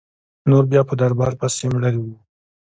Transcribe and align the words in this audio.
نور 0.49 0.63
بیا 0.71 0.81
په 0.89 0.93
دربار 1.01 1.31
پسي 1.39 1.67
مړه 1.73 1.89
وه. 2.03 2.15